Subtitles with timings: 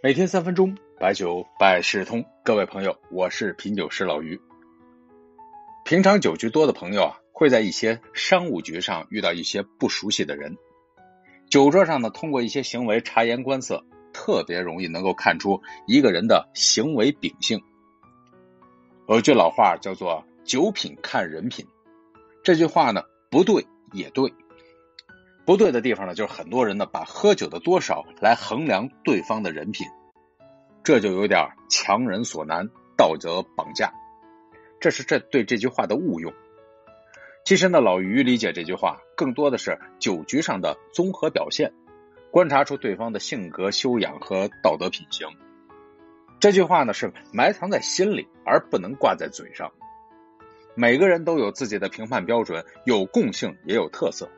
[0.00, 2.24] 每天三分钟，白酒百事通。
[2.44, 4.40] 各位朋友，我是品酒师老于。
[5.84, 10.56] 平常酒局多的朋友啊，会在一些商务局上遇到一些不熟悉的人。
[11.50, 17.60] 酒桌上呢，通过一些行为察言观色，特别容易能够看出一个人的行为秉性。
[19.08, 21.66] 有句老话叫做“酒品看人品”，
[22.44, 24.32] 这句话呢，不对也对。
[25.48, 29.86] 不对的地方呢，就是很多人呢把喝酒的多少来衡量对方的人品，
[30.84, 33.90] 这就有点强人所难，道德绑架。
[34.78, 36.34] 这是这对这句话的误用。
[37.46, 41.72] 其实呢，老于理解这句话更多的是酒局上的综合表现，
[42.30, 45.28] 观察出对方的性格修养和道德品行。
[46.40, 49.72] 这句话呢是埋藏在心里，而不能挂在嘴上。
[50.74, 54.28] 每个人都有自己的评判标准，有共性也有特色。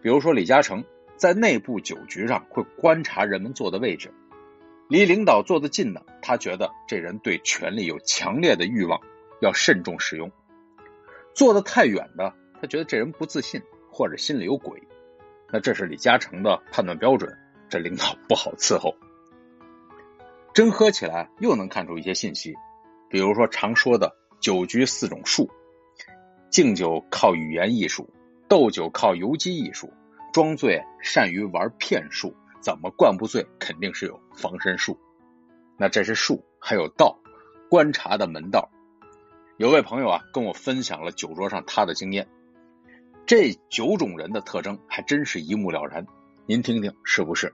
[0.00, 0.84] 比如说，李嘉诚
[1.16, 4.12] 在内部酒局上会观察人们坐的位置，
[4.88, 9.00] 离领导坐得近的，他觉得这人对权力有强烈的欲望，
[9.40, 10.28] 要慎重使用；
[11.34, 14.80] 坐得太远的，他觉得这人不自信或者心里有鬼。
[15.50, 17.36] 那这是李嘉诚的判断标准，
[17.68, 18.94] 这领导不好伺候。
[20.54, 22.54] 真喝起来又能看出一些信息，
[23.08, 25.50] 比如说常说的酒局四种术：
[26.50, 28.08] 敬酒靠语言艺术。
[28.48, 29.92] 斗酒靠游击艺术，
[30.32, 33.46] 装醉善于玩骗术，怎么灌不醉？
[33.58, 34.98] 肯定是有防身术。
[35.76, 37.18] 那这是术，还有道，
[37.68, 38.70] 观察的门道。
[39.58, 42.26] 有位朋友啊，跟我分享了酒桌上他的经验，
[43.26, 46.06] 这九种人的特征还真是一目了然。
[46.46, 47.52] 您听听是不是？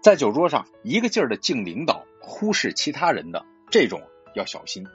[0.00, 4.00] 在酒桌上一个劲儿的敬领导，忽视其他人的这种
[4.34, 4.86] 要小心，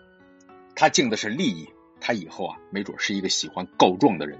[0.75, 1.67] 他敬的是利益。
[2.07, 4.39] 他以后啊，没准是一个喜欢告状的人。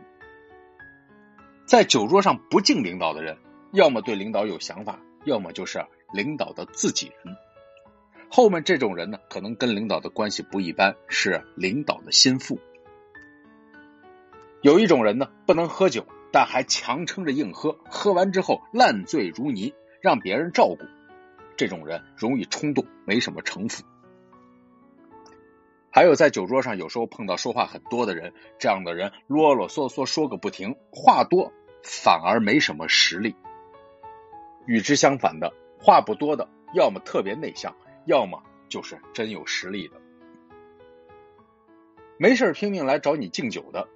[1.65, 3.37] 在酒桌上不敬领导的人，
[3.73, 5.83] 要么对领导有想法，要么就是
[6.13, 7.35] 领导的自己人。
[8.31, 12.57] 后面这种人呢，可能跟领导的关系不一般，是领导的心腹。
[14.61, 20.85] 有一种人呢，不能喝酒，但还强撑着硬喝，喝完之后烂醉如泥，让别人照顾。
[21.57, 23.83] 这种人容易冲动，没什么城府。
[25.97, 33.35] 还有在酒桌上，有时候碰到说话很多的人，这样的人啰啰嗦嗦说个不停，话多反而没什么实力。
[34.67, 37.75] 与之相反的，话不多的，要么特别内向，
[38.05, 39.99] 要么就是真有实力的。
[42.19, 43.89] 没事拼命来找你敬酒的，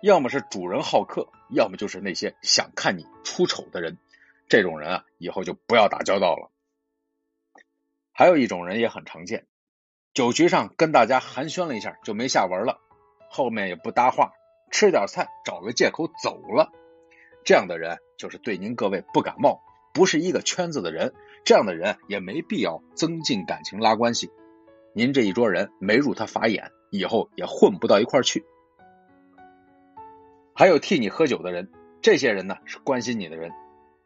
[0.00, 3.98] 要么是主人好客，要么就是那些想看你出丑的人。
[4.48, 6.50] 这种人啊，以后就不要打交道了。
[8.10, 9.44] 还有一种人也很常见。
[10.14, 12.80] 酒局上跟大家寒暄了一下就没下文了，
[13.30, 14.32] 后面也不搭话，
[14.70, 16.70] 吃点菜找个借口走了。
[17.44, 19.62] 这样的人就是对您各位不感冒，
[19.94, 21.14] 不是一个圈子的人。
[21.44, 24.30] 这样的人也没必要增进感情拉关系。
[24.94, 28.44] 您这一桌人没入他法眼，以后也混不到一块去。
[30.54, 33.50] 还有替你喝酒的人，这些人呢是关心你的人，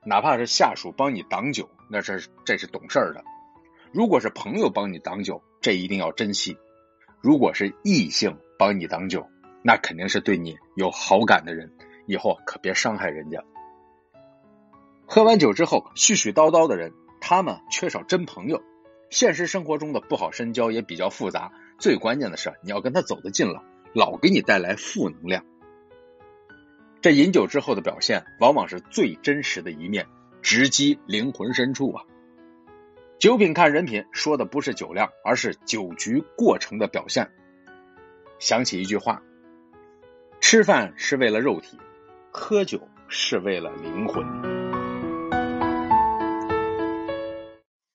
[0.05, 3.25] 哪怕是下属帮你挡酒，那是这是懂事的。
[3.93, 6.57] 如果是朋友帮你挡酒，这一定要珍惜；
[7.21, 9.27] 如果是异性帮你挡酒，
[9.63, 11.73] 那肯定是对你有好感的人，
[12.07, 13.43] 以后可别伤害人家。
[15.07, 18.63] 喝完酒之后絮絮叨叨的人，他们缺少真朋友。
[19.09, 23.63] 现实生活中的不好深交也比较复杂，最关键的是你要跟他走得近了，
[23.95, 25.45] 老给你带来负能量。
[27.01, 30.07] 这饮酒之后的表现，往往是最真实的一面，
[30.43, 32.03] 直击灵魂深处啊！
[33.19, 37.31] 酒品看人品，说的不是酒量，而是酒局过程的表现。
[38.39, 39.23] 想起一句话：
[40.41, 41.79] 吃饭是为了肉体，
[42.31, 44.56] 喝酒是为了灵魂。